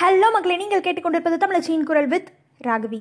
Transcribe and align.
Hello 0.00 0.28
மக்களே 0.34 0.54
நீங்கள் 0.60 0.80
கேட்டுக்கொண்டிருப்பது 0.84 1.36
தமிழச்சியின் 1.42 1.84
குரல் 1.88 2.08
வித் 2.12 2.28
ராகவி. 2.66 2.98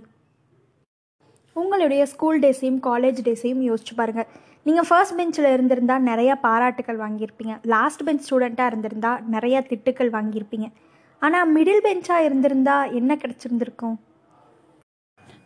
உங்களுடைய 1.54 2.02
ஸ்கூல் 2.12 2.40
டேஸையும் 2.44 2.78
காலேஜ் 2.88 3.20
டேஸையும் 3.28 3.62
யோசிச்சு 3.68 3.94
பாருங்கள் 4.00 4.28
நீங்கள் 4.64 4.88
ஃபர்ஸ்ட் 4.90 5.16
பெஞ்சில் 5.20 5.48
இருந்திருந்தால் 5.54 6.06
நிறைய 6.10 6.36
பாராட்டுகள் 6.46 7.00
வாங்கியிருப்பீங்க. 7.04 7.56
லாஸ்ட் 7.74 8.04
பெஞ்ச் 8.04 8.26
ஸ்டூடெண்ட்டாக 8.28 8.72
இருந்திருந்தால் 8.72 9.24
நிறைய 9.36 9.64
திட்டுக்கள் 9.70 10.12
வாங்கியிருப்பீங்க. 10.18 10.68
ஆனால் 11.22 11.50
மிடில் 11.56 11.84
பெஞ்சாக 11.88 12.28
இருந்திருந்தால் 12.28 12.94
என்ன 13.00 13.18
கிடச்சிருந்துருக்கும்? 13.24 13.96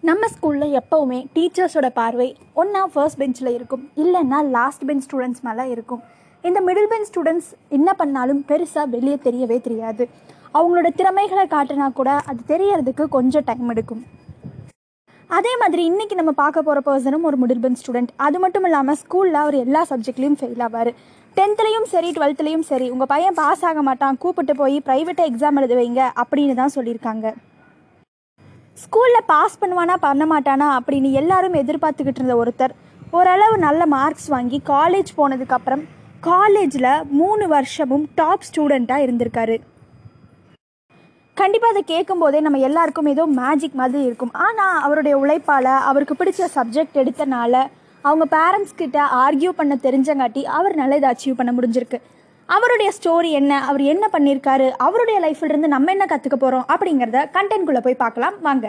நம்ம 0.10 0.28
ஸ்கூலில் 0.36 0.78
எப்போவுமே 0.82 1.22
டீச்சர்ஸோட 1.38 1.90
பார்வை 2.02 2.30
ஒன்றா 2.54 2.84
ஃபர்ஸ்ட் 2.96 3.22
பெஞ்சில் 3.24 3.56
இருக்கும். 3.58 3.86
இல்லைன்னா 4.04 4.42
லாஸ்ட் 4.58 4.86
பெஞ்ச் 4.86 5.08
ஸ்டூடெண்ட்ஸ் 5.08 5.46
மேலே 5.50 5.66
இருக்கும். 5.78 6.04
இந்த 6.44 6.60
மிடில் 6.68 6.92
பெஞ்ச் 6.94 7.12
ஸ்டூடெண்ட்ஸ் 7.12 7.52
என்ன 7.78 7.90
பண்ணாலும் 8.02 8.46
பெருசாக 8.50 8.92
வெளியே 8.96 9.20
தெரியவே 9.28 9.60
தெரியாது. 9.68 10.06
அவங்களோட 10.58 10.90
திறமைகளை 11.00 11.46
காட்டினா 11.54 11.88
கூட 12.00 12.10
அது 12.30 12.42
தெரியறதுக்கு 12.52 13.06
கொஞ்சம் 13.16 13.46
டைம் 13.48 13.72
எடுக்கும். 13.74 14.04
அதே 15.38 15.54
மாதிரி 15.62 15.82
இன்னைக்கு 15.90 16.16
நம்ம 16.20 16.32
பார்க்க 16.42 16.68
போகிற 16.68 16.82
பர்சனும் 16.88 17.26
ஒரு 17.30 17.38
மிடில் 17.42 17.80
ஸ்டூடெண்ட் 17.82 18.12
அது 18.26 18.38
மட்டும் 18.44 18.66
இல்லாமல் 18.68 18.98
ஸ்கூலில் 19.02 19.40
அவர் 19.42 19.58
எல்லா 19.66 19.82
சப்ஜெக்ட்லேயும் 19.92 20.38
ஃபெயில் 20.42 20.64
ஆவார். 20.68 20.92
டென்த்லேயும் 21.38 21.88
சரி 21.94 22.10
டுவெல்த்லேயும் 22.18 22.66
சரி 22.70 22.88
உங்கள் 22.94 23.12
பையன் 23.14 23.38
பாஸ் 23.42 23.66
ஆக 23.70 23.82
மாட்டான் 23.88 24.20
கூப்பிட்டு 24.24 24.54
போய் 24.62 24.78
ப்ரைவேட்டாக 24.88 25.30
எக்ஸாம் 25.32 25.60
எழுத 25.62 25.76
வைங்க 25.82 26.02
அப்படின்னு 26.24 26.56
தான் 26.62 26.76
சொல்லியிருக்காங்க. 26.78 27.26
ஸ்கூலில் 28.84 29.28
பாஸ் 29.34 29.60
பண்ணுவானா 29.62 29.96
பண்ண 30.08 30.24
மாட்டானா 30.34 30.70
அப்படின்னு 30.78 31.12
எல்லாரும் 31.22 31.60
எதிர்பார்த்துக்கிட்டு 31.64 32.22
இருந்த 32.22 32.38
ஒருத்தர் 32.42 32.76
ஓரளவு 33.18 33.56
நல்ல 33.68 33.82
மார்க்ஸ் 33.98 34.32
வாங்கி 34.36 34.58
காலேஜ் 34.74 35.12
போனதுக்கப்புறம் 35.20 35.86
காலேஜில் 36.32 36.92
மூணு 37.20 37.46
வருஷமும் 37.56 38.06
டாப் 38.20 38.46
ஸ்டூடெண்ட்டாக 38.48 39.06
இருந்திருக்காரு. 39.06 39.56
கண்டிப்பாக 41.40 41.74
அதை 41.74 41.82
கேட்கும்போதே 41.94 42.40
நம்ம 42.44 42.60
எல்லாருக்கும் 42.68 43.10
ஏதோ 43.14 43.24
மேஜிக் 43.40 43.80
மாதிரி 43.80 44.02
இருக்கும். 44.10 44.32
ஆனால் 44.46 44.78
அவருடைய 44.86 45.16
உழைப்பால் 45.22 45.72
அவருக்கு 45.90 46.16
பிடிச்ச 46.20 46.48
சப்ஜெக்ட் 46.58 47.00
எடுத்தனால 47.02 47.64
அவங்க 48.08 48.26
பேரண்ட்ஸ் 48.36 48.78
கிட்ட 48.82 48.98
ஆர்கியூ 49.24 49.52
பண்ண 49.60 49.74
தெரிஞ்சங்காட்டி 49.88 50.42
அவர் 50.58 50.76
நல்ல 50.82 51.00
இதை 51.02 51.10
அச்சீவ் 51.14 51.40
பண்ண 51.40 51.54
முடிஞ்சிருக்கு. 51.58 52.00
அவருடைய 52.56 52.90
ஸ்டோரி 52.98 53.30
என்ன 53.42 53.60
அவர் 53.70 53.84
என்ன 53.94 54.06
பண்ணியிருக்காரு 54.16 54.70
அவருடைய 54.88 55.20
லைஃப்லேருந்து 55.26 55.74
நம்ம 55.76 55.92
என்ன 55.96 56.08
கற்றுக்க 56.10 56.40
போகிறோம் 56.46 56.66
அப்படிங்கிறத 56.74 57.22
கண்டென்ட்குள்ளே 57.38 57.84
போய் 57.88 58.02
பார்க்கலாம். 58.04 58.36
வாங்க. 58.48 58.66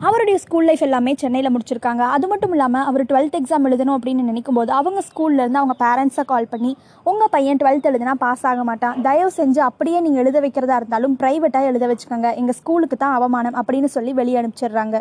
அவருடைய 0.00 0.36
ஸ்கூல் 0.42 0.66
லைஃப் 0.68 0.82
எல்லாமே 0.86 1.12
சென்னையில் 1.20 1.52
முடிச்சிருக்காங்க. 1.52 2.02
அது 2.14 2.26
மட்டும் 2.30 2.52
இல்லாமல் 2.54 2.86
அவர் 2.88 3.02
டுவெல்த் 3.10 3.36
எக்ஸாம் 3.38 3.66
எழுதணும் 3.68 3.94
அப்படின்னு 3.98 4.26
நினைக்கும் 4.30 4.58
போது 4.58 4.70
அவங்க 4.78 5.00
ஸ்கூல்லேருந்து 5.06 5.60
அவங்க 5.60 5.74
பேரண்ட்ஸை 5.84 6.24
கால் 6.32 6.48
பண்ணி 6.52 6.72
உங்கள் 7.10 7.30
பையன் 7.34 7.60
டுவெல்த் 7.62 7.88
எழுதுனா 7.90 8.14
பாஸ் 8.24 8.44
ஆக 8.50 8.64
மாட்டான். 8.70 8.96
தயவு 9.06 9.30
செஞ்சு 9.38 9.60
அப்படியே 9.68 10.00
நீங்கள் 10.06 10.22
எழுத 10.24 10.40
வைக்கிறதா 10.44 10.76
இருந்தாலும் 10.80 11.14
ப்ரைவேட்டாக 11.22 11.70
எழுத 11.70 11.86
வச்சுக்கோங்க. 11.92 12.30
எங்கள் 12.40 12.58
ஸ்கூலுக்கு 12.60 12.98
தான் 13.04 13.16
அவமானம் 13.18 13.56
அப்படின்னு 13.60 13.90
சொல்லி 13.96 14.12
வெளியே 14.20 14.40
அனுப்பிச்சிடுறாங்க. 14.40 14.98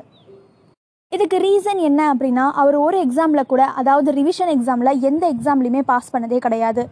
இதுக்கு 1.12 1.40
ரீசன் 1.48 1.82
என்ன 1.90 2.02
அப்படின்னா 2.14 2.46
அவர் 2.62 2.78
ஒரு 2.86 3.00
எக்ஸாமில் 3.06 3.50
கூட 3.52 3.64
அதாவது 3.82 4.12
ரிவிஷன் 4.22 4.54
எக்ஸாமில் 4.56 5.02
எந்த 5.10 5.26
எக்ஸாம்லையுமே 5.36 5.84
பாஸ் 5.92 6.14
பண்ணதே 6.16 6.40
கிடையாது. 6.46 6.84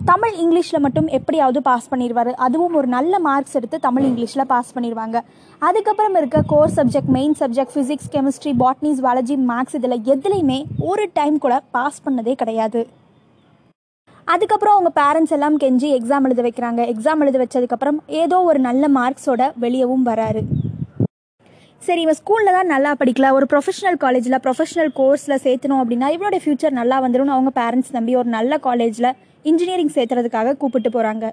தமிழ் 0.00 0.34
இங்கிலீஷில் 0.42 0.82
மட்டும் 0.84 1.06
எப்படியாவது 1.18 1.60
பாஸ் 1.62 1.88
பண்ணிடுவார் 1.90 2.30
அதுவும் 2.46 2.74
ஒரு 2.74 2.88
நல்ல 2.94 3.18
மார்க்ஸ் 3.18 3.56
எடுத்து 3.58 3.76
தமிழ் 3.78 4.06
இங்கிலீஷில் 4.08 4.48
பாஸ் 4.52 4.72
பண்ணிடுவாங்க 4.74 5.18
அதுக்கப்புறம் 5.68 6.16
இருக்க 6.20 6.42
core 6.52 6.74
subject 6.78 7.12
main 7.16 7.36
subject 7.40 7.74
physics 7.74 8.10
chemistry 8.14 8.52
botany 8.62 8.90
zoology 8.98 9.36
maths 9.50 9.76
இதில் 9.78 9.96
எதுலேயுமே 10.14 10.58
ஒரு 10.90 11.06
டைம் 11.12 11.38
கூட 11.44 11.56
பாஸ் 11.76 12.02
பண்ணதே 12.06 12.34
கிடையாது. 12.42 12.82
அதுக்கப்புறம் 14.34 14.74
அவங்க 14.76 14.90
பேரண்ட்ஸ் 15.00 15.34
எல்லாம் 15.36 15.56
கெஞ்சி 15.62 15.88
எக்ஸாம் 15.98 16.26
எழுத 16.28 16.42
வைக்கிறாங்க. 16.48 16.82
எக்ஸாம் 16.92 17.22
எழுத 17.24 17.38
வச்சதுக்கப்புறம் 17.44 17.98
ஏதோ 18.06 18.36
ஒரு 18.50 18.58
நல்ல 18.68 18.88
மார்க்ஸோட 18.98 19.42
வெளியவும் 19.64 20.06
வராரு. 20.10 20.42
சரி 21.86 22.00
இவன் 22.04 22.18
ஸ்கூலில் 22.18 22.56
தான் 22.56 22.70
நல்லா 22.74 22.90
படிக்கல. 23.00 23.30
ஒரு 23.36 23.46
ப்ரொஃபஷனல் 23.52 23.98
காலேஜில் 24.04 24.42
ப்ரொஃபஷனல் 24.44 24.90
கோர்ஸில் 24.98 25.42
சேர்த்தணும் 25.46 25.80
அப்படின்னா 25.82 26.08
இவனோட 26.14 26.36
ஃப்யூச்சர் 26.42 26.78
நல்லா 26.80 26.98
வந்துடும் 27.04 27.34
அவங்க 27.34 27.50
பேரண்ட்ஸ் 27.60 27.94
நம்பி 27.96 28.12
ஒரு 28.20 28.28
நல்ல 28.36 28.58
காலேஜில் 28.66 29.10
இன்ஜினியரிங் 29.50 29.94
சேர்த்துறதுக்காக 29.96 30.54
கூப்பிட்டு 30.56 30.90
போகிறாங்க 30.90 31.24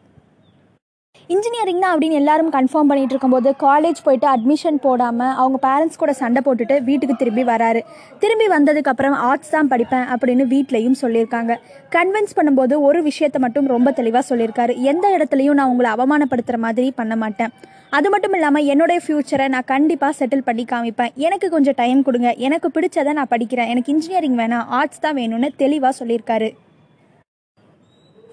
இன்ஜினியரிங்னா 1.32 1.90
அப்படின்னு 1.94 2.18
எல்லாரும் 2.20 2.50
கன்ஃபார்ம் 2.56 2.90
பண்ணிட்டு 2.92 3.14
இருக்கும்போது 3.14 3.50
காலேஜ் 3.64 4.00
போயிட்டு 4.06 4.28
அட்மிஷன் 4.32 4.80
போடாமல் 4.86 5.36
அவங்க 5.42 5.58
பேரண்ட்ஸ் 5.66 6.00
கூட 6.02 6.12
சண்டை 6.22 6.42
போட்டுட்டு 6.46 6.76
வீட்டுக்கு 6.88 7.16
திரும்பி 7.22 7.44
வராரு. 7.52 7.82
திரும்பி 8.24 8.48
வந்ததுக்கப்புறம் 8.54 9.16
ஆர்ட்ஸ் 9.28 9.54
தான் 9.56 9.70
படிப்பேன் 9.74 10.08
அப்படின்னு 10.14 10.46
வீட்லேயும் 10.54 10.98
சொல்லியிருக்காங்க. 11.04 11.56
கன்வின்ஸ் 11.96 12.36
பண்ணும்போது 12.40 12.78
ஒரு 12.88 13.02
விஷயத்த 13.10 13.40
மட்டும் 13.46 13.70
ரொம்ப 13.74 13.92
தெளிவாக 14.00 14.24
சொல்லியிருக்காரு. 14.32 14.76
எந்த 14.94 15.06
இடத்துலையும் 15.18 15.60
நான் 15.60 15.72
உங்களை 15.74 15.92
அவமானப்படுத்துகிற 15.98 16.60
மாதிரி 16.66 16.90
பண்ண 17.00 17.16
மாட்டேன். 17.24 17.54
அது 18.00 18.10
மட்டும் 18.16 18.36
இல்லாமல் 18.40 18.68
என்னுடைய 18.74 19.00
ஃப்யூச்சரை 19.06 19.48
நான் 19.56 19.70
கண்டிப்பாக 19.74 20.14
செட்டில் 20.20 20.46
பண்ணி 20.50 20.66
காமிப்பேன். 20.74 21.14
எனக்கு 21.28 21.50
கொஞ்சம் 21.56 21.80
டைம் 21.84 22.02
கொடுங்க. 22.10 22.32
எனக்கு 22.48 22.70
பிடிச்சதை 22.76 23.14
நான் 23.20 23.32
படிக்கிறேன். 23.36 23.72
எனக்கு 23.76 23.94
இன்ஜினியரிங் 23.96 24.38
வேணாம். 24.44 24.68
ஆர்ட்ஸ் 24.80 25.04
தான் 25.06 25.18
வேணும்னு 25.22 25.52
தெளிவாக 25.64 25.94
சொல்லியிருக்காரு. 26.02 26.50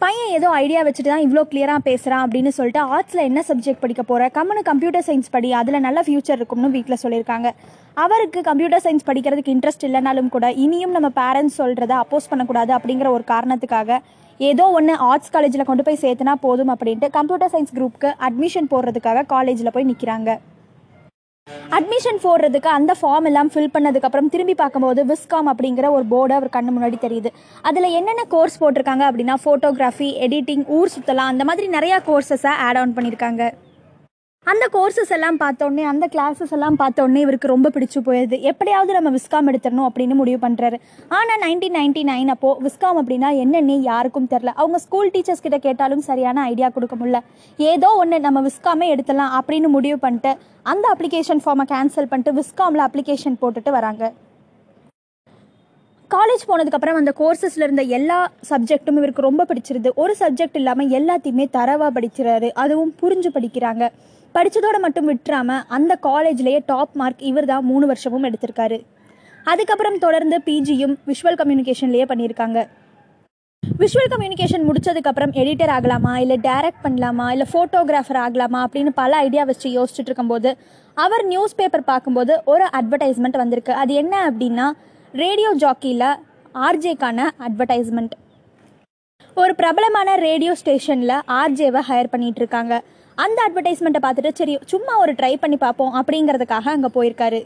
பையன் 0.00 0.32
ஏதோ 0.36 0.48
ஐடியா 0.56 0.80
வச்சுட்டு 0.86 1.10
தான் 1.12 1.24
இவ்வளோ 1.24 1.42
கிளியராக 1.50 1.80
பேசுகிறான் 1.86 2.24
அப்படின்னு 2.24 2.50
சொல்லிட்டு 2.56 2.80
ஆர்ட்ஸில் 2.96 3.22
என்ன 3.28 3.40
சப்ஜெக்ட் 3.48 3.80
படிக்க 3.84 4.02
போகிற 4.02 4.26
கம்மனு 4.36 4.60
கம்ப்யூட்டர் 4.68 5.04
சயின்ஸ் 5.06 5.32
படி 5.34 5.48
அதில் 5.60 5.78
நல்ல 5.86 6.02
ஃப்யூச்சர் 6.06 6.38
இருக்கும்னு 6.38 6.68
வீட்டில் 6.76 7.00
சொல்லியிருக்காங்க. 7.02 7.48
அவருக்கு 7.96 8.40
கம்ப்யூட்டர் 8.48 8.82
சயின்ஸ் 8.84 9.06
படிக்கிறதுக்கு 9.08 9.54
இன்ட்ரெஸ்ட் 9.54 9.86
இல்லைனாலும் 9.88 10.28
கூட 10.34 10.48
இனியும் 10.64 10.94
நம்ம 10.96 11.08
பேரண்ட்ஸ் 11.18 11.58
சொல்கிறத 11.62 11.94
அப்போஸ் 12.02 12.30
பண்ணக்கூடாது 12.32 12.74
அப்படிங்கிற 12.76 13.10
ஒரு 13.16 13.26
காரணத்துக்காக 13.32 13.98
ஏதோ 14.40 14.66
ஒன்று 14.78 14.94
ஆர்ட்ஸ் 15.08 15.34
காலேஜில் 15.36 15.68
கொண்டு 15.70 15.86
போய் 15.88 16.02
சேர்த்துனா 16.04 16.36
போதும் 16.46 16.72
அப்படின்ட்டு 16.74 17.10
கம்ப்யூட்டர் 17.10 17.52
சயின்ஸ் 17.54 17.74
குரூப்புக்கு 17.78 18.12
அட்மிஷன் 18.28 18.70
போடுறதுக்காக 18.74 19.26
காலேஜில் 19.34 19.74
போய் 19.76 19.90
நிற்கிறாங்க 19.90 20.30
அட்மிஷன் 21.76 22.20
போடுறதுக்கு 22.22 22.70
அந்த 22.78 22.94
ஃபார்ம் 23.00 23.24
எல்லாம் 23.24 23.50
ஃபில் 23.54 23.72
பண்ணதுக்கப்புறம் 23.74 24.28
திரும்பி 24.28 24.54
பார்க்கும்போது 24.54 25.04
விஸ்காம் 25.04 25.50
அப்படிங்கிற 25.52 25.90
ஒரு 25.90 26.04
போர்டு 26.04 26.34
அவர் 26.34 26.54
கண்ணு 26.56 26.74
முன்னாடி 26.76 26.98
தெரியுது. 27.06 27.32
அதில் 27.62 27.94
என்னென்ன 27.98 28.24
கோர்ஸ் 28.28 28.60
போட்டிருக்காங்க 28.62 29.06
அப்படின்னா 29.10 29.36
ஃபோட்டோகிராஃபி 29.44 30.10
எடிட்டிங் 30.26 30.66
ஊர் 30.66 30.92
சுற்றலாம் 30.96 31.32
அந்த 31.32 31.44
மாதிரி 31.44 31.68
நிறையா 31.68 31.98
கோர்சஸை 32.06 32.54
ஆட் 32.66 32.76
ஆன் 32.76 32.94
பண்ணியிருக்காங்க 32.96 33.54
அந்த 34.50 34.64
கோர்சஸ் 34.74 35.12
எல்லாம் 35.14 35.38
பார்த்தோன்னே 35.40 35.82
அந்த 35.90 36.04
கிளாஸஸ் 36.12 36.52
எல்லாம் 36.56 36.76
பார்த்தோன்னே 36.80 37.20
இவருக்கு 37.24 37.50
ரொம்ப 37.52 37.68
பிடிச்சு 37.74 37.98
போயிடுது 38.06 38.36
எப்படியாவது 38.50 38.92
நம்ம 38.96 39.10
விஸ்காம் 39.16 39.48
எடுத்துடணும் 39.50 39.88
அப்படின்னு 39.88 40.14
முடிவு 40.20 40.38
பண்ணுறாரு 40.44 40.76
ஆனால் 41.16 41.40
நைன்டீன் 41.44 41.76
நைன்டி 41.78 42.02
நைன் 42.10 42.30
அப்போது 42.34 42.62
விஸ்காம் 42.66 42.98
அப்படின்னா 43.00 43.30
என்னன்னே 43.42 43.76
யாருக்கும் 43.88 44.30
தெரில 44.32 44.52
அவங்க 44.62 44.78
ஸ்கூல் 44.84 45.12
டீச்சர்ஸ் 45.14 45.44
கிட்ட 45.46 45.58
கேட்டாலும் 45.66 46.06
சரியான 46.08 46.44
ஐடியா 46.52 46.70
கொடுக்க 46.76 46.96
முடியல. 47.00 47.20
ஏதோ 47.72 47.90
ஒன்று 48.02 48.24
நம்ம 48.28 48.42
விஸ்காமே 48.48 48.88
எடுத்துடலாம் 48.94 49.34
அப்படின்னு 49.38 49.70
முடிவு 49.76 49.98
பண்ணிட்டு 50.04 50.32
அந்த 50.72 50.86
அப்ளிகேஷன் 50.94 51.44
ஃபார்மை 51.44 51.66
கேன்சல் 51.74 52.10
பண்ணிட்டு 52.12 52.36
விஸ்காமில் 52.40 52.86
அப்ளிகேஷன் 52.88 53.38
போட்டுட்டு 53.44 53.72
வராங்க. 53.78 54.12
காலேஜ் 56.16 56.44
போனதுக்கப்புறம் 56.50 56.98
அந்த 57.00 57.12
கோர்சஸில் 57.22 57.64
இருந்த 57.66 57.82
எல்லா 57.96 58.20
சப்ஜெக்ட்டும் 58.50 59.00
இவருக்கு 59.00 59.28
ரொம்ப 59.30 59.46
பிடிச்சிருது. 59.50 59.90
ஒரு 60.02 60.14
சப்ஜெக்ட் 60.20 60.60
இல்லாமல் 60.60 60.92
எல்லாத்தையுமே 60.98 61.46
தரவாக 61.56 61.90
படிக்கிறாரு. 61.96 62.50
அதுவும் 62.62 62.94
புரிஞ்சு 63.02 63.30
படிக்கிறாங்க. 63.34 63.86
படித்ததோடு 64.34 64.80
மட்டும் 64.80 65.08
விட்டுறாமல் 65.08 65.62
அந்த 65.68 65.98
காலேஜ்லேயே 66.02 66.58
டாப் 66.66 66.90
மார்க் 66.92 67.22
இவர் 67.22 67.44
தான் 67.44 67.64
மூணு 67.64 67.86
வருஷமும் 67.86 68.24
எடுத்திருக்காரு. 68.24 68.84
அதுக்கப்புறம் 69.44 69.98
தொடர்ந்து 69.98 70.40
பிஜியும் 70.44 70.94
விஷுவல் 71.06 71.38
கம்யூனிகேஷன்லேயே 71.42 72.04
பண்ணியிருக்காங்க. 72.08 72.68
விஷுவல் 73.78 74.12
கம்யூனிகேஷன் 74.14 74.66
முடிச்சதுக்கப்புறம் 74.68 75.32
எடிட்டர் 75.40 75.68
ஆகலாமா? 75.68 76.18
இல்லை 76.18 76.38
டைரக்ட் 76.42 76.84
பண்ணலாமா? 76.84 77.30
இல்லை 77.30 77.46
ஃபோட்டோகிராஃபர் 77.52 78.16
ஆகலாமா? 78.16 78.66
அப்படின்னு 78.66 78.88
பல 78.94 79.16
ஐடியா 79.16 79.44
வச்சு 79.44 79.68
யோசிச்சுட்டு 79.70 80.08
இருக்கும்போது 80.08 80.56
அவர் 80.94 81.24
நியூஸ் 81.24 81.54
பேப்பர் 81.54 81.84
பார்க்கும்போது 81.84 82.42
ஒரு 82.44 82.64
அட்வர்டைஸ்மெண்ட் 82.64 83.36
வந்திருக்கு. 83.36 83.72
அது 83.72 83.94
என்ன 83.94 84.30
அப்படின்னா 84.30 84.70
ரேடியோ 85.12 85.56
ஜாக்கியில் 85.56 86.14
ஆர்ஜேக்கான 86.54 87.28
அட்வர்டைஸ்மெண்ட் 87.38 88.10
ஒரு 89.34 89.54
பிரபலமான 89.54 90.14
ரேடியோ 90.14 90.54
ஸ்டேஷனில் 90.54 91.18
ஆர்ஜேவை 91.28 91.80
ஹையர் 91.88 92.12
பண்ணிகிட்டு 92.12 92.40
இருக்காங்க. 92.42 92.82
அந்த 93.24 93.38
அட்வர்டைஸ்மெண்ட்டை 93.46 94.00
பார்த்துட்டு 94.04 94.30
சரி 94.40 94.54
சும்மா 94.72 94.92
ஒரு 95.02 95.12
ட்ரை 95.20 95.32
பண்ணி 95.42 95.56
பார்ப்போம் 95.62 95.94
அப்படிங்கிறதுக்காக 96.00 96.66
அங்கே 96.76 96.90
போயிருக்காரு. 96.96 97.40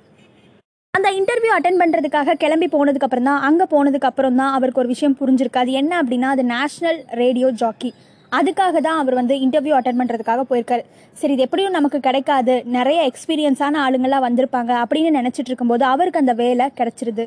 அந்த 0.95 1.09
இன்டர்வியூ 1.19 1.53
அட்டன் 1.57 1.79
பண்ணுறதுக்காக 1.83 2.35
கிளம்பி 2.43 2.67
போனதுக்கப்புறம் 2.73 3.29
தான் 3.29 3.45
அங்கே 3.49 3.67
போனதுக்கப்புறம் 3.75 4.39
தான் 4.41 4.55
அவருக்கு 4.57 4.83
ஒரு 4.83 4.91
விஷயம் 4.95 5.19
புரிஞ்சிருக்கு. 5.21 5.63
அது 5.65 5.73
என்ன 5.81 5.93
அப்படின்னா 6.03 6.31
அது 6.35 6.43
நேஷ்னல் 6.55 6.99
ரேடியோ 7.21 7.51
ஜாக்கி 7.63 7.91
அதுக்காக 8.39 8.81
தான் 8.87 8.99
அவர் 9.03 9.17
வந்து 9.21 9.35
இன்டர்வியூ 9.45 9.75
அட்டன் 9.79 9.99
பண்ணுறதுக்காக 10.01 10.43
போயிருக்காரு. 10.51 10.85
சரி 11.21 11.35
இது 11.37 11.45
எப்படியும் 11.47 11.77
நமக்கு 11.79 11.99
கிடைக்காது. 12.07 12.55
நிறைய 12.77 13.01
எக்ஸ்பீரியன்ஸான 13.11 13.81
ஆளுங்களாம் 13.87 14.27
வந்திருப்பாங்க 14.27 14.73
அப்படின்னு 14.83 15.11
நினச்சிட்டு 15.19 15.51
இருக்கும்போது 15.53 15.85
அவருக்கு 15.93 16.23
அந்த 16.23 16.35
வேலை 16.43 16.67
கிடச்சிருது. 16.81 17.27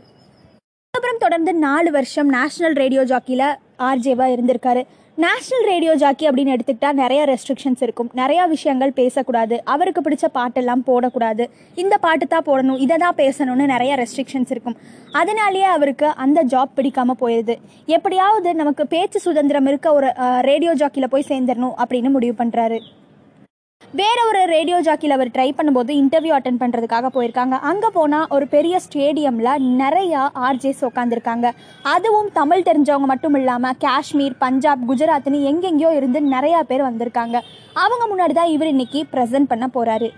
அப்புறம் 0.94 1.22
தொடர்ந்து 1.25 1.52
நாலு 1.68 1.90
வருஷம் 1.98 2.30
நேஷனல் 2.38 2.78
ரேடியோ 2.84 3.04
ஜாக்கியில் 3.12 3.48
ஆர்ஜேவாக 3.90 4.36
இருந்திருக்காரு. 4.36 4.84
நேஷ்னல் 5.24 5.66
ரேடியோ 5.72 5.92
ஜாக்கி 6.02 6.26
அப்படின்னு 6.30 6.54
எடுத்துக்கிட்டால் 6.54 6.98
நிறைய 7.02 7.22
ரெஸ்ட்ரிக்ஷன்ஸ் 7.30 7.84
இருக்கும். 7.86 8.10
நிறையா 8.20 8.44
விஷயங்கள் 8.54 8.92
பேசக்கூடாது. 8.98 9.56
அவருக்கு 9.74 10.02
பிடிச்ச 10.06 10.26
பாட்டெல்லாம் 10.38 10.84
போடக்கூடாது. 10.90 11.44
இந்த 11.84 11.98
பாட்டு 12.06 12.26
தான் 12.34 12.46
போடணும். 12.50 12.80
இதை 12.86 12.98
தான் 13.04 13.18
பேசணும்னு 13.22 13.66
நிறைய 13.74 13.94
ரெஸ்ட்ரிக்ஷன்ஸ் 14.02 14.52
இருக்கும். 14.56 14.76
அதனாலேயே 15.22 15.70
அவருக்கு 15.76 16.10
அந்த 16.26 16.44
ஜாப் 16.54 16.76
பிடிக்காமல் 16.80 17.20
போயிடுது 17.24 17.56
எப்படியாவது 17.98 18.52
நமக்கு 18.62 18.86
பேச்சு 18.96 19.22
சுதந்திரம் 19.28 19.70
இருக்க 19.72 19.94
ஒரு 20.00 20.10
ரேடியோ 20.50 20.74
ஜாக்கியில் 20.84 21.14
போய் 21.16 21.30
சேர்ந்துடணும் 21.32 21.76
அப்படின்னு 21.84 22.12
முடிவு 22.18 22.36
பண்ணுறாரு 22.44 22.80
வேற 24.00 24.19
ஒரு 24.30 24.39
ரேடியோ 24.51 24.77
ஜாக்கியில் 24.86 25.16
அவர் 25.16 25.30
ட்ரை 25.36 25.48
பண்ணும்போது 25.57 25.92
இன்டர்வியூ 26.00 26.33
அட்டன் 26.38 26.60
பண்ணுறதுக்காக 26.62 27.07
போயிருக்காங்க. 27.16 27.56
அங்கே 27.69 27.89
போனால் 27.98 28.25
ஒரு 28.36 28.45
பெரிய 28.54 28.75
ஸ்டேடியமில் 28.86 29.50
நிறையா 29.81 30.22
ஆர்ஜேஸ் 30.48 30.81
உட்காந்துருக்காங்க 30.88 31.50
அதுவும் 31.94 32.30
தமிழ் 32.39 32.66
தெரிஞ்சவங்க 32.69 33.07
மட்டும் 33.12 33.38
இல்லாமல் 33.39 33.77
காஷ்மீர் 33.86 34.36
பஞ்சாப் 34.44 34.83
குஜராத்னு 34.89 35.39
எங்கெங்கேயோ 35.51 35.92
இருந்து 36.00 36.22
நிறையா 36.36 36.60
பேர் 36.72 36.88
வந்திருக்காங்க. 36.89 37.36
அவங்க 37.86 38.04
முன்னாடி 38.12 38.36
தான் 38.39 38.54
இவர் 38.56 38.72
இன்னைக்கு 38.74 39.01
ப்ரெசென்ட் 39.13 39.51
பண்ண 39.54 39.68
போகிறாரு 39.77 40.10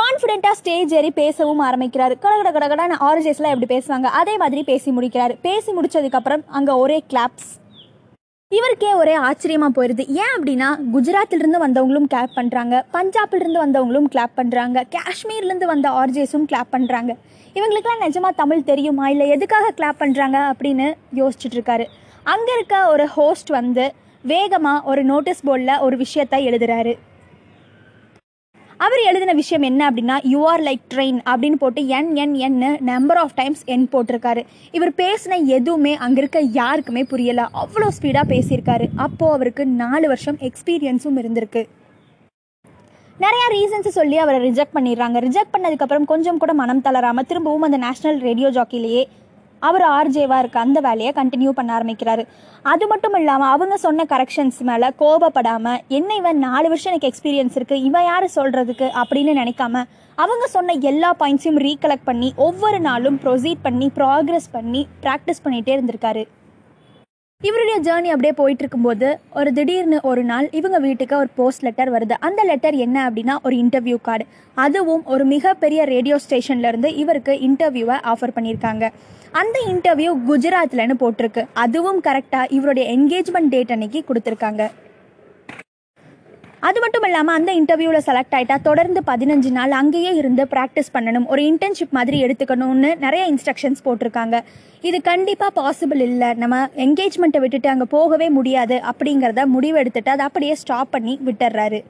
கான்ஃபிடென்ட்டாக 0.00 0.58
ஸ்டேஜ் 0.60 0.94
ஏறி 1.00 1.10
பேசவும் 1.22 1.64
ஆரம்பிக்கிறாரு. 1.66 2.14
கட 2.22 2.52
கட 2.56 2.68
கட 2.70 2.86
ஆர்ஜேஸ்லாம் 3.10 3.54
எப்படி 3.54 3.70
பேசுவாங்க? 3.74 4.08
அதே 4.20 4.36
மாதிரி 4.44 4.62
பேசி 4.72 4.90
முடிக்கிறாரு. 4.96 5.36
பேசி 5.48 5.70
முடிச்சதுக்கப்புறம் 5.76 6.44
அங்கே 6.58 6.80
ஒரே 6.84 6.98
கிளாப்ஸ் 7.12 7.50
இவருக்கே 8.54 8.90
ஒரே 9.00 9.14
ஆச்சரியமாக 9.26 9.72
போயிடுது 9.76 10.04
ஏன் 10.22 10.32
அப்படின்னா 10.36 10.68
குஜராத்திலிருந்து 10.94 11.58
வந்தவங்களும் 11.62 12.08
கிளாப் 12.12 12.34
பண்ணுறாங்க 12.38 12.74
பஞ்சாப்லேருந்து 12.96 13.60
வந்தவங்களும் 13.62 14.08
கிளாப் 14.12 14.34
பண்ணுறாங்க 14.40 14.82
காஷ்மீர்லேருந்து 14.94 15.68
வந்த 15.72 15.88
ஆர்ஜேஸும் 16.00 16.46
கிளாப் 16.50 16.72
பண்ணுறாங்க 16.74 17.12
இவங்களுக்கெல்லாம் 17.56 18.04
நிஜமாக 18.06 18.38
தமிழ் 18.42 18.68
தெரியுமா? 18.70 19.06
இல்லை 19.14 19.26
எதுக்காக 19.36 19.72
கிளாப் 19.78 20.00
பண்ணுறாங்க 20.02 20.38
அப்படின்னு 20.50 20.86
யோசிச்சுட்ருக்காரு 21.20 21.86
அங்கே 22.34 22.52
இருக்க 22.58 22.76
ஒரு 22.92 23.06
ஹோஸ்ட் 23.16 23.50
வந்து 23.58 23.86
வேகமாக 24.24 24.88
ஒரு 24.90 25.02
நோட்டீஸ் 25.12 25.44
போர்டில் 25.48 25.82
ஒரு 25.86 25.96
விஷயத்தை 26.04 26.38
எழுதுறாரு. 26.50 26.94
அவர் 28.84 29.02
எழுதின 29.08 29.32
விஷயம் 29.38 29.64
என்ன 29.68 29.82
அப்படின்னா 29.90 30.16
யூ 30.30 30.40
ஆர் 30.52 30.62
லைக் 30.66 30.82
ட்ரெயின் 30.92 31.18
அப்படின்னு 31.30 31.58
போட்டு 31.62 31.80
n 31.96 32.08
n 32.22 32.34
n 32.46 32.70
number 32.88 33.20
of 33.22 33.34
times 33.40 33.62
n 33.74 33.86
போட்டிருக்காரு. 33.92 34.42
இவர் 34.76 34.92
பேசின 35.02 35.38
எதுவுமே 35.56 35.92
அங்கே 36.06 36.20
இருக்க 36.22 36.40
யாருக்குமே 36.58 37.02
புரியலை. 37.12 37.44
அவ்வளோ 37.62 37.88
ஸ்பீடாக 37.96 38.26
பேசியிருக்காரு. 38.32 38.86
அப்போது 39.06 39.34
அவருக்கு 39.36 39.64
நாலு 39.82 40.08
வருஷம் 40.12 40.40
எக்ஸ்பீரியன்ஸும் 40.48 41.18
இருந்திருக்கு. 41.22 41.62
நிறையா 43.24 43.46
ரீசன்ஸ் 43.56 43.96
சொல்லி 43.98 44.16
அவரை 44.22 44.38
ரிஜெக்ட் 44.48 44.76
பண்ணிடுறாங்க. 44.76 45.18
ரிஜெக்ட் 45.26 45.54
பண்ணதுக்கப்புறம் 45.54 46.08
கொஞ்சம் 46.12 46.40
கூட 46.44 46.54
மனம் 46.62 46.84
தளராமல் 46.86 47.28
திரும்பவும் 47.30 47.66
அந்த 47.68 47.80
நேஷனல் 47.86 48.20
ரேடியோ 48.28 48.50
ஜாக்கிலேயே 48.58 49.04
அவர் 49.68 49.84
ஆர்ஜேவாக 49.96 50.42
இருக்க 50.42 50.58
அந்த 50.66 50.78
வேலையை 50.86 51.12
கண்டினியூ 51.18 51.50
பண்ண 51.58 51.70
ஆரம்பிக்கிறாரு. 51.78 52.24
அது 52.72 52.84
மட்டும் 52.92 53.16
இல்லாமல் 53.20 53.52
அவங்க 53.54 53.76
சொன்ன 53.86 54.06
கரெக்ஷன்ஸ் 54.12 54.60
மேலே 54.70 54.88
கோபப்படாமல் 55.02 55.80
என்ன 55.98 56.10
இவன் 56.20 56.40
நாலு 56.46 56.68
வருஷம் 56.72 56.92
எனக்கு 56.92 57.10
எக்ஸ்பீரியன்ஸ் 57.10 57.58
இருக்குது 57.60 57.84
இவன் 57.90 58.08
யார் 58.10 58.28
சொல்கிறதுக்கு 58.38 58.88
அப்படின்னு 59.02 59.34
நினைக்காம 59.42 59.84
அவங்க 60.18 60.46
சொன்ன 60.56 60.78
எல்லா 60.92 61.10
பாயிண்ட்ஸையும் 61.20 61.60
ரீகலெக்ட் 61.66 62.08
பண்ணி 62.10 62.30
ஒவ்வொரு 62.46 62.80
நாளும் 62.88 63.20
ப்ரொசீட் 63.24 63.66
பண்ணி 63.66 63.88
ப்ராக்ரஸ் 64.00 64.48
பண்ணி 64.56 64.82
ப்ராக்டிஸ் 65.04 65.44
பண்ணிகிட்டே 65.44 65.74
இருந்திருக்காரு. 65.76 66.24
இவருடைய 67.42 67.76
ஜேர்னி 67.80 68.10
அப்படியே 68.10 68.32
போயிட்டு 68.32 68.62
இருக்கும்போது 68.62 69.18
ஒரு 69.34 69.52
திடீர்னு 69.52 69.98
ஒரு 70.02 70.24
நாள் 70.24 70.48
இவங்க 70.50 70.78
வீட்டுக்கு 70.78 71.16
ஒரு 71.16 71.28
போஸ்ட் 71.34 71.62
லெட்டர் 71.62 71.92
வருது. 71.92 72.14
அந்த 72.20 72.42
லெட்டர் 72.42 72.74
என்ன 72.74 73.10
அப்படின்னா 73.10 73.34
ஒரு 73.42 73.56
இன்டர்வியூ 73.56 73.96
கார்டு 74.02 74.24
அதுவும் 74.54 75.02
ஒரு 75.04 75.24
மிகப்பெரிய 75.24 75.84
ரேடியோ 75.84 76.16
ஸ்டேஷன்ல 76.24 76.70
இருந்து 76.72 76.94
இவருக்கு 76.94 77.32
இன்டர்வியூவை 77.32 77.96
ஆஃபர் 78.12 78.34
பண்ணியிருக்காங்க. 78.36 78.90
அந்த 79.30 79.58
இன்டர்வியூ 79.72 80.12
குஜராத்லன்னு 80.28 80.96
போட்டிருக்கு. 81.02 81.44
அதுவும் 81.52 82.00
கரெக்டாக 82.02 82.52
இவருடைய 82.58 82.86
என்கேஜ்மெண்ட் 82.96 83.48
டேட் 83.48 83.72
அன்னைக்கு 83.72 84.04
கொடுத்துருக்காங்க. 84.08 84.70
அது 86.68 86.78
மட்டும் 86.82 87.04
இல்லாமல் 87.06 87.36
அந்த 87.38 87.50
இன்டர்வியூவில் 87.60 88.04
செலக்ட் 88.06 88.34
ஆகிட்டா 88.36 88.56
தொடர்ந்து 88.66 89.00
பதினஞ்சு 89.08 89.50
நாள் 89.56 89.72
அங்கேயே 89.78 90.12
இருந்து 90.20 90.42
ப்ராக்டிஸ் 90.52 90.92
பண்ணணும். 90.94 91.26
ஒரு 91.32 91.42
இன்டர்ன்ஷிப் 91.50 91.96
மாதிரி 91.96 92.18
எடுத்துக்கணும்னு 92.26 92.90
நிறைய 93.02 93.22
இன்ஸ்ட்ரக்ஷன்ஸ் 93.32 93.82
போட்டிருக்காங்க. 93.86 94.38
இது 94.88 94.98
கண்டிப்பாக 95.10 95.52
பாசிபிள் 95.58 96.02
இல்லை. 96.08 96.30
நம்ம 96.42 96.60
என்கேஜ்மெண்ட்டை 96.84 97.42
விட்டுட்டு 97.44 97.70
அங்கே 97.74 97.88
போகவே 97.96 98.28
முடியாது 98.38 98.78
அப்படிங்கிறத 98.92 99.44
முடிவு 99.56 99.78
எடுத்துட்டு 99.82 100.12
அதை 100.14 100.24
அப்படியே 100.30 100.54
ஸ்டாப் 100.62 100.92
பண்ணி 100.96 101.14
விட்டுறாரு 101.28 101.80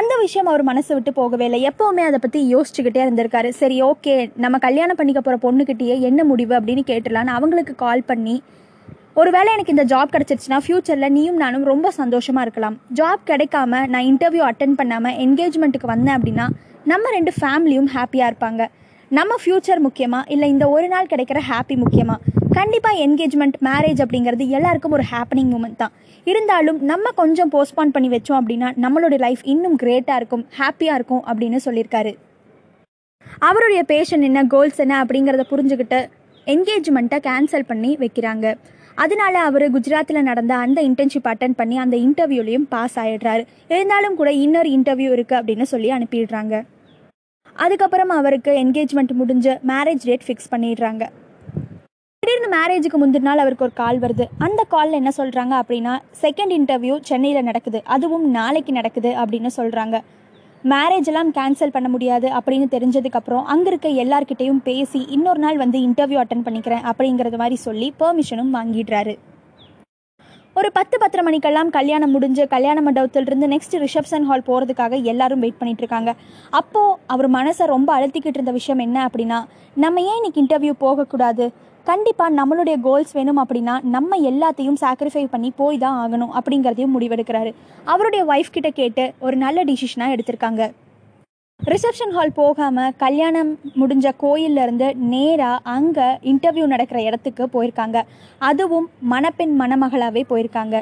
அந்த 0.00 0.12
விஷயம் 0.24 0.50
அவர் 0.50 0.62
மனசு 0.68 0.92
விட்டு 0.96 1.12
போகவே 1.20 1.46
இல்லை. 1.48 1.60
எப்போவுமே 1.70 2.02
அதை 2.08 2.18
பற்றி 2.20 2.40
யோசிச்சுக்கிட்டே 2.54 3.00
இருந்திருக்காரு. 3.06 3.48
சரி 3.62 3.78
ஓகே 3.90 4.14
நம்ம 4.44 4.58
கல்யாணம் 4.66 4.98
பண்ணிக்க 5.00 5.20
போகிற 5.20 5.38
பொண்ணுக்கிட்டேயே 5.46 5.96
என்ன 6.10 6.24
முடிவு 6.30 6.54
அப்படின்னு 6.58 6.84
கேட்டுலான்னு 6.92 7.36
அவங்களுக்கு 7.38 7.74
கால் 7.84 8.08
பண்ணி 8.10 8.36
ஒருவேளை 9.20 9.48
எனக்கு 9.54 9.72
இந்த 9.74 9.84
ஜாப் 9.92 10.12
கிடச்சிருச்சுன்னா 10.12 10.58
ஃப்யூச்சரில் 10.64 11.12
நீயும் 11.16 11.40
நானும் 11.42 11.64
ரொம்ப 11.70 11.88
சந்தோஷமாக 11.98 12.44
இருக்கலாம். 12.46 12.76
ஜாப் 12.98 13.24
கிடைக்காம 13.30 13.80
நான் 13.92 14.06
இன்டர்வியூ 14.10 14.42
அட்டன் 14.50 14.76
பண்ணாமல் 14.78 15.16
என்கேஜ்மெண்ட்டுக்கு 15.24 15.88
வந்தேன் 15.90 16.16
அப்படின்னா 16.18 16.46
நம்ம 16.92 17.10
ரெண்டு 17.16 17.32
ஃபேமிலியும் 17.38 17.90
ஹாப்பியாக 17.96 18.30
இருப்பாங்க. 18.30 18.62
நம்ம 19.18 19.36
ஃப்யூச்சர் 19.42 19.82
முக்கியமாக 19.86 20.32
இல்லை 20.34 20.48
இந்த 20.54 20.66
ஒரு 20.76 20.86
நாள் 20.94 21.10
கிடைக்கிற 21.12 21.38
ஹாப்பி 21.50 21.76
முக்கியமாக 21.82 22.18
கண்டிப்பாக 22.58 23.02
என்கேஜ்மெண்ட் 23.06 23.56
மேரேஜ் 23.68 24.00
அப்படிங்கிறது 24.04 24.44
எல்லாருக்கும் 24.56 24.96
ஒரு 24.98 25.04
ஹாப்பனிங் 25.12 25.52
மூமெண்ட் 25.52 25.78
தான். 25.82 25.94
இருந்தாலும் 26.30 26.80
நம்ம 26.90 27.06
கொஞ்சம் 27.22 27.52
போஸ்ட்பான் 27.54 27.94
பண்ணி 27.94 28.10
வச்சோம் 28.16 28.38
அப்படின்னா 28.40 28.68
நம்மளோட 28.84 29.14
லைஃப் 29.26 29.42
இன்னும் 29.54 29.78
கிரேட்டாக 29.82 30.20
இருக்கும் 30.20 30.44
ஹாப்பியாக 30.58 30.98
இருக்கும் 30.98 31.24
அப்படின்னு 31.30 31.60
சொல்லியிருக்காரு. 31.68 32.12
அவருடைய 33.48 33.82
பேஷன் 33.94 34.26
என்ன 34.28 34.40
கோல்ஸ் 34.54 34.82
என்ன 34.84 34.96
அப்படிங்கிறத 35.04 35.44
புரிஞ்சுக்கிட்டு 35.54 36.00
என்கேஜ்மெண்ட்டை 36.46 37.18
கேன்சல் 37.30 37.70
பண்ணி 37.72 37.90
வைக்கிறாங்க. 38.04 38.46
அதனால 38.94 39.40
அவர் 39.40 39.64
குஜராத்தில் 39.72 40.22
நடந்த 40.22 40.54
அந்த 40.56 40.82
இன்டர்ன்ஷிப் 40.82 41.30
அட்டன் 41.32 41.56
பண்ணி 41.56 41.78
அந்த 41.78 41.96
இன்டர்வியூலையும் 41.96 42.66
பாஸ் 42.68 42.98
ஆகிடுறாரு 42.98 43.46
இருந்தாலும் 43.68 44.14
கூட 44.14 44.32
இன்னொரு 44.32 44.70
இன்டர்வியூ 44.70 45.10
இருக்குது 45.16 45.40
அப்படின்னு 45.40 45.62
சொல்லி 45.62 45.90
அனுப்பிடுறாங்க. 45.90 46.62
அதுக்கப்புறம் 47.52 48.08
அவருக்கு 48.08 48.52
என்கேஜ்மெண்ட் 48.52 49.12
முடிஞ்சு 49.12 49.58
மேரேஜ் 49.66 50.04
டேட் 50.04 50.26
ஃபிக்ஸ் 50.26 50.52
பண்ணிடுறாங்க. 50.54 51.06
திடீர்னு 52.18 52.56
மேரேஜுக்கு 52.56 52.98
முந்தின 53.02 53.20
நாள் 53.20 53.38
அவருக்கு 53.38 53.64
ஒரு 53.64 53.74
கால் 53.74 53.98
வருது. 53.98 54.24
அந்த 54.38 54.64
காலில் 54.68 54.92
என்ன 54.92 55.10
சொல்கிறாங்க 55.16 55.54
அப்படின்னா 55.62 55.94
செகண்ட் 56.20 56.54
இன்டர்வியூ 56.58 56.98
சென்னையில் 57.00 57.42
நடக்குது. 57.42 57.82
அதுவும் 57.84 58.30
நாளைக்கு 58.30 58.72
நடக்குது 58.72 59.10
அப்படின்னு 59.22 59.50
சொல்கிறாங்க 59.56 60.00
மேரேஜ் 60.70 61.08
எல்லாம் 61.10 61.32
கேன்சல் 61.32 61.72
பண்ண 61.72 61.88
முடியாது 61.88 62.28
அப்படின்னு 62.28 62.66
தெரிஞ்சதுக்கப்புறம் 62.74 63.42
அங்கே 63.42 63.68
இருக்க 63.70 63.88
எல்லார்கிட்டையும் 63.88 64.60
பேசி 64.64 65.00
இன்னொரு 65.08 65.38
நாள் 65.38 65.56
வந்து 65.56 65.78
இன்டர்வியூ 65.80 66.18
அட்டன் 66.22 66.44
பண்ணிக்கிறேன் 66.44 66.84
அப்படிங்கிறது 66.90 67.36
மாதிரி 67.36 67.56
சொல்லி 67.56 67.94
பெர்மிஷனும் 68.00 68.52
வாங்கிடுறாரு. 68.54 69.18
ஒரு 70.58 70.68
பத்து 70.76 70.96
பத்தரை 71.02 71.22
மணிக்கெல்லாம் 71.26 71.68
கல்யாணம் 71.76 72.10
முடிஞ்சு 72.14 72.42
கல்யாண 72.54 72.78
மண்டபத்திலிருந்து 72.86 73.46
நெக்ஸ்ட் 73.52 73.76
ரிசப்ஷன் 73.84 74.26
ஹால் 74.28 74.44
போகிறதுக்காக 74.48 74.98
எல்லாரும் 75.12 75.40
வெயிட் 75.44 75.56
பண்ணிட்டு 75.60 75.82
இருக்காங்க. 75.82 76.10
அப்போது 76.60 76.98
அவர் 77.06 77.28
மனசை 77.36 77.66
ரொம்ப 77.72 77.88
அழுத்திக்கிட்டு 77.98 78.38
இருந்த 78.38 78.52
விஷயம் 78.58 78.82
என்ன 78.86 78.98
அப்படின்னா 79.06 79.38
நம்ம 79.84 80.02
ஏன் 80.10 80.18
இன்னைக்கு 80.20 80.42
இன்டர்வியூ 80.42 80.74
போகக்கூடாது? 80.84 81.46
கண்டிப்பாக 81.90 82.36
நம்மளுடைய 82.40 82.76
கோல்ஸ் 82.80 83.12
வேணும் 83.12 83.40
அப்படின்னா 83.44 83.76
நம்ம 83.96 84.18
எல்லாத்தையும் 84.30 84.78
சாக்ரிஃபை 84.84 85.24
பண்ணி 85.34 85.52
போய் 85.62 85.82
தான் 85.84 85.98
ஆகணும் 86.02 86.36
அப்படிங்கிறதையும் 86.40 86.94
முடிவெடுக்கிறாரு. 86.98 87.52
அவருடைய 87.84 88.24
ஒய்ஃப் 88.24 88.54
கிட்ட 88.56 88.70
கேட்டு 88.80 89.06
ஒரு 89.26 89.36
நல்ல 89.36 89.64
டிசிஷனாக 89.70 90.14
எடுத்திருக்காங்க. 90.16 90.62
ரிசப்ஷன் 91.70 92.12
ஹால் 92.14 92.32
போகாமல் 92.38 92.94
கல்யாணம் 93.02 93.50
முடிஞ்ச 93.80 94.06
கோயிலேருந்து 94.22 94.86
நேராக 95.10 95.58
அங்கே 95.74 96.06
இன்டர்வியூ 96.30 96.64
நடக்கிற 96.72 96.98
இடத்துக்கு 97.08 97.44
போயிருக்காங்க. 97.52 97.98
அதுவும் 98.48 98.86
மணப்பெண் 99.12 99.54
மணமகளாகவே 99.60 100.22
போயிருக்காங்க. 100.30 100.76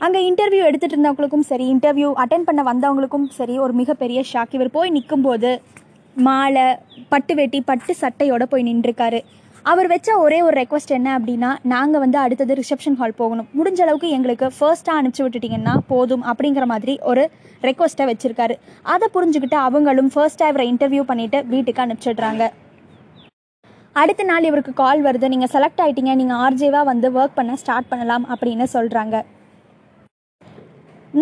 அங்கே 0.00 0.20
இன்டர்வியூ 0.28 0.62
எடுத்துகிட்டு 0.68 0.96
இருந்தவங்களுக்கும் 0.96 1.46
சரி 1.50 1.66
இன்டர்வியூ 1.74 2.10
அட்டன் 2.24 2.46
பண்ண 2.48 2.62
வந்தவங்களுக்கும் 2.70 3.26
சரி 3.38 3.56
ஒரு 3.64 3.74
மிகப்பெரிய 3.80 4.22
ஷாக் 4.32 4.54
இவர் 4.58 4.74
போய் 4.76 4.94
நிற்கும்போது 4.96 5.50
மாலை 6.16 6.66
பட்டு 7.12 7.34
வேட்டி 7.40 7.60
பட்டு 7.70 7.94
சட்டையோடு 8.02 8.46
போய் 8.52 8.68
நின்றுருக்காரு. 8.70 9.20
அவர் 9.70 9.88
வச்ச 9.92 10.08
ஒரே 10.22 10.38
ஒரு 10.46 10.54
ரெக்வஸ்ட் 10.60 10.92
என்ன 10.96 11.08
அப்படின்னா 11.18 11.50
நாங்கள் 11.72 12.02
வந்து 12.02 12.18
அடுத்தது 12.22 12.54
ரிசப்ஷன் 12.58 12.96
ஹால் 12.98 13.14
போகணும். 13.20 13.46
முடிஞ்ச 13.58 13.80
அளவுக்கு 13.84 14.08
எங்களுக்கு 14.16 14.46
ஃபர்ஸ்ட்டாக 14.56 14.98
அனுப்பிச்சி 15.00 15.22
விட்டுட்டிங்கன்னா 15.24 15.74
போதும் 15.92 16.24
அப்படிங்கிற 16.30 16.64
மாதிரி 16.72 16.94
ஒரு 17.10 17.22
ரெக்வஸ்ட்டை 17.68 18.06
வச்சுருக்காரு. 18.10 18.54
அதை 18.94 19.06
புரிஞ்சுக்கிட்டு 19.14 19.58
அவங்களும் 19.68 20.10
ஃபர்ஸ்ட்டாக 20.14 20.52
இவரை 20.52 20.66
இன்டர்வியூ 20.72 21.04
பண்ணிவிட்டு 21.10 21.40
வீட்டுக்கு 21.52 21.82
அனுப்பிச்சிடுறாங்க. 21.84 22.42
அடுத்த 24.02 24.22
நாள் 24.32 24.48
இவருக்கு 24.50 24.74
கால் 24.82 25.02
வருது. 25.06 25.32
நீங்கள் 25.34 25.52
செலக்ட் 25.54 25.82
ஆகிட்டீங்க 25.86 26.14
நீங்கள் 26.20 26.42
ஆர்ஜேவாக 26.44 26.90
வந்து 26.92 27.10
ஒர்க் 27.18 27.38
பண்ண 27.40 27.56
ஸ்டார்ட் 27.62 27.90
பண்ணலாம் 27.94 28.26
அப்படின்னு 28.34 28.66
சொல்கிறாங்க 28.76 29.16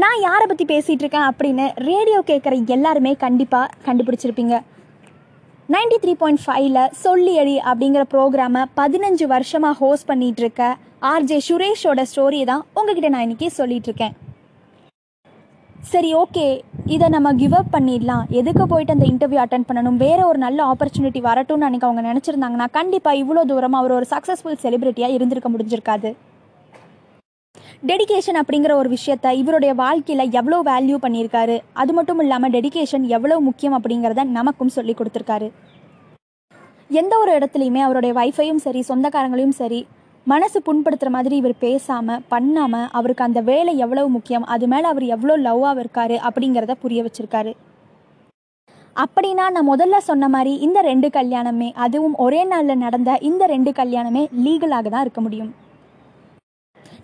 நான் 0.03 0.21
யாரை 0.29 0.45
பற்றி 0.51 0.65
பேசிகிட்டு 0.75 1.03
இருக்கேன் 1.05 1.31
அப்படின்னு 1.31 1.65
ரேடியோ 1.89 2.21
கேட்குற 2.29 2.55
எல்லாருமே 2.77 3.15
கண்டிப்பாக 3.25 3.73
கண்டுபிடிச்சிருப்பீங்க. 3.87 4.55
நைன்டி 5.73 5.97
த்ரீ 6.03 6.13
பாயிண்ட் 6.21 6.41
ஃபைவ்ல 6.45 6.79
சொல்லி 7.03 7.35
அப்படிங்கிற 7.71 8.03
ப்ரோக்ராமை 8.13 8.63
பதினஞ்சு 8.79 9.27
வருஷமாக 9.33 9.75
ஹோஸ்ட் 9.83 10.07
பண்ணிட்டு 10.09 10.43
இருக்க 10.43 10.63
ஆர்ஜே 11.11 11.39
சுரேஷோட 11.47 12.03
ஸ்டோரியை 12.11 12.47
தான் 12.51 12.65
உங்ககிட்ட 12.79 13.09
நான் 13.15 13.25
இன்னைக்கு 13.27 13.49
சொல்லிட்டு 13.59 13.89
இருக்கேன் 13.91 14.15
சரி 15.93 16.11
ஓகே. 16.23 16.45
இதை 16.95 17.07
நம்ம 17.15 17.29
கிவ் 17.41 17.55
அப் 17.61 17.73
பண்ணிடலாம். 17.77 18.27
எதுக்கு 18.41 18.67
போயிட்டு 18.73 18.95
அந்த 18.95 19.07
இன்டர்வியூ 19.13 19.41
அட்டன் 19.45 19.67
பண்ணணும்? 19.69 19.99
வேற 20.05 20.21
ஒரு 20.31 20.39
நல்ல 20.47 20.61
ஆப்பர்ச்சுனிட்டி 20.73 21.23
வரட்டும்னு 21.29 21.67
அன்றைக்கி 21.69 21.89
அவங்க 21.89 22.05
நினச்சிருந்தாங்கன்னா 22.11 22.69
கண்டிப்பாக 22.79 23.21
இவ்வளோ 23.23 23.45
தூரம் 23.51 23.79
அவர் 23.81 23.97
ஒரு 23.99 24.07
சக்ஸஸ்ஃபுல் 24.15 24.61
செலிபிரிட்டியாக 24.65 25.17
இருந்திருக்க 25.19 25.51
முடிஞ்சிருக்காது. 25.55 26.13
டெடிகேஷன் 27.91 28.39
அப்படிங்கிற 28.41 28.73
ஒரு 28.81 28.89
விஷயத்த 28.95 29.29
இவருடைய 29.39 29.73
வாழ்க்கையில் 29.81 30.33
எவ்வளோ 30.41 30.59
வேல்யூ 30.69 30.97
பண்ணியிருக்காரு? 31.05 31.57
அது 31.83 31.93
மட்டும் 31.97 32.21
இல்லாமல் 32.25 32.53
டெடிகேஷன் 32.57 33.07
எவ்வளோ 33.17 33.37
முக்கியம் 33.47 33.75
அப்படிங்கிறத 33.79 34.25
நமக்கும் 34.37 34.71
சொல்லி 34.75 34.93
கொடுத்துருக்காரு. 34.99 35.49
எந்த 37.01 37.13
ஒரு 37.23 37.33
இடத்துலையுமே 37.39 37.81
அவருடைய 37.87 38.13
வைஃபையும் 38.19 38.61
சரி 38.67 38.81
சொந்தக்காரங்களையும் 38.91 39.57
சரி 39.61 39.81
மனசு 40.27 40.59
புண்படுத்துகிற 40.67 41.13
மாதிரி 41.17 41.35
இவர் 41.43 41.57
பேசாமல் 41.65 42.23
பண்ணாமல் 42.35 42.87
அவருக்கு 43.01 43.27
அந்த 43.29 43.43
வேலை 43.51 43.75
எவ்வளோ 43.87 44.05
முக்கியம் 44.17 44.47
அது 44.57 44.69
மேலே 44.75 44.87
அவர் 44.93 45.07
எவ்வளோ 45.17 45.37
லவ்வாக 45.47 45.83
இருக்காரு 45.85 46.19
அப்படிங்கிறத 46.29 46.77
புரிய 46.85 47.03
வச்சுருக்காரு. 47.07 47.55
அப்படின்னா 48.97 49.47
நான் 49.57 49.71
முதல்ல 49.73 50.01
சொன்ன 50.11 50.29
மாதிரி 50.37 50.55
இந்த 50.69 50.79
ரெண்டு 50.91 51.11
கல்யாணமே 51.19 51.71
அதுவும் 51.87 52.17
ஒரே 52.27 52.45
நாளில் 52.53 52.83
நடந்த 52.85 53.19
இந்த 53.31 53.43
ரெண்டு 53.55 53.73
கல்யாணமே 53.83 54.25
லீகலாக 54.47 54.89
தான் 54.95 55.05
இருக்க 55.07 55.23
முடியும். 55.27 55.53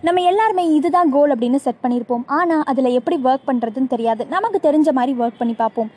நம்ம 0.06 0.20
எல்லாருமே 0.30 0.64
இதுதான் 0.74 1.08
கோல் 1.14 1.32
அப்படின்னு 1.34 1.58
செட் 1.64 1.80
பண்ணியிருப்போம் 1.84 2.24
ஆனால் 2.36 2.62
அதில் 2.70 2.96
எப்படி 2.98 3.16
ஒர்க் 3.28 3.48
பண்ணுறதுன்னு 3.48 3.92
தெரியாது. 3.94 4.22
நமக்கு 4.34 4.58
தெரிஞ்ச 4.66 4.90
மாதிரி 4.98 5.12
ஒர்க் 5.22 5.40
பண்ணி 5.40 5.54
பார்ப்போம். 5.62 5.88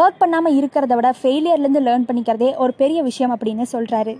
ஒர்க் 0.00 0.20
பண்ணாமல் 0.22 0.56
இருக்கிறத 0.58 0.96
விட 0.98 1.08
ஃபெயிலியர்லேருந்து 1.20 1.80
லேர்ன் 1.86 2.06
பண்ணிக்கிறதே 2.08 2.50
ஒரு 2.64 2.74
பெரிய 2.82 3.00
விஷயம் 3.08 3.32
அப்படின்னு 3.34 3.64
சொல்கிறாரு 3.72 4.14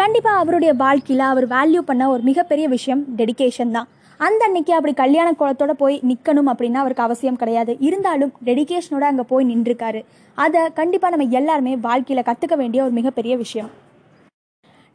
கண்டிப்பாக 0.00 0.40
அவருடைய 0.42 0.72
வாழ்க்கையில் 0.82 1.24
அவர் 1.30 1.46
வேல்யூ 1.54 1.82
பண்ண 1.90 2.10
ஒரு 2.14 2.22
மிகப்பெரிய 2.28 2.66
விஷயம் 2.74 3.02
டெடிகேஷன் 3.20 3.74
தான். 3.76 3.88
அந்த 4.26 4.42
அன்னைக்கு 4.48 4.72
அப்படி 4.78 4.94
கல்யாண 5.00 5.28
குளத்தோட 5.40 5.72
போய் 5.82 5.96
நிற்கணும் 6.10 6.50
அப்படின்னா 6.52 6.82
அவருக்கு 6.84 7.06
அவசியம் 7.06 7.40
கிடையாது. 7.42 7.72
இருந்தாலும் 7.86 8.34
டெடிகேஷனோட 8.48 9.04
அங்கே 9.10 9.26
போய் 9.32 9.50
நின்றுருக்காரு. 9.52 10.02
அதை 10.44 10.62
கண்டிப்பாக 10.80 11.12
நம்ம 11.16 11.36
எல்லாருமே 11.40 11.74
வாழ்க்கையில் 11.88 12.28
கற்றுக்க 12.28 12.56
வேண்டிய 12.62 12.82
ஒரு 12.86 12.94
மிகப்பெரிய 13.00 13.36
விஷயம். 13.44 13.72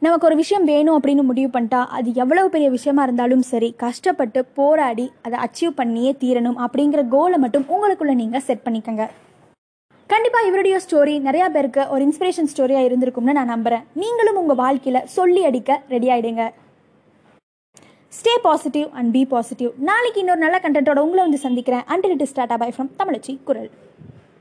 நமக்கு 0.04 0.26
ஒரு 0.28 0.36
விஷயம் 0.40 0.64
வேணும் 0.70 0.96
அப்படின்னு 0.96 1.22
முடிவு 1.28 1.48
பண்ணிட்டா 1.54 1.80
அது 1.96 2.08
எவ்வளவு 2.22 2.48
பெரிய 2.54 2.68
விஷயமா 2.76 3.02
இருந்தாலும் 3.06 3.42
சரி 3.50 3.68
கஷ்டப்பட்டு 3.82 4.40
போராடி 4.56 5.04
அதை 5.26 5.36
அச்சீவ் 5.44 5.74
பண்ணியே 5.80 6.12
தீரணும் 6.22 6.58
அப்படிங்கிற 6.64 7.02
கோலை 7.12 7.38
மட்டும் 7.44 7.66
உங்களுக்குள்ள 7.74 8.14
நீங்கள் 8.22 8.42
செட் 8.46 8.64
பண்ணிக்கோங்க. 8.64 9.04
கண்டிப்பாக 10.12 10.48
இவருடைய 10.48 10.78
ஸ்டோரி 10.84 11.14
நிறையா 11.28 11.46
பேருக்கு 11.56 11.84
ஒரு 11.94 12.02
இன்ஸ்பிரேஷன் 12.08 12.50
ஸ்டோரியாக 12.52 12.88
இருந்திருக்கும்னு 12.88 13.36
நான் 13.38 13.52
நம்புகிறேன் 13.54 13.84
நீங்களும் 14.02 14.40
உங்கள் 14.42 14.60
வாழ்க்கையில் 14.62 15.06
சொல்லி 15.16 15.44
அடிக்க 15.50 15.78
ரெடி 15.94 16.10
ஆகிடுங்க 16.16 16.46
stay 18.18 18.34
positive 18.48 18.88
and 18.98 19.12
be 19.18 19.24
positive 19.34 19.70
நாளைக்கு 19.90 20.20
இன்னொரு 20.24 20.44
நல்ல 20.46 20.58
கண்டென்ட்டோட 20.64 21.00
உங்களை 21.06 21.22
வந்து 21.26 21.44
சந்திக்கிறேன். 21.46 21.86
Until 21.94 22.14
it 22.16 22.26
is 22.26 22.36
tata 22.40 22.58
bye 22.64 22.70
from 22.76 22.92
Tamizhachi 23.00 23.34
Kural. 23.50 23.70